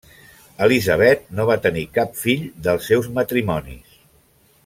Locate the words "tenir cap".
1.65-2.17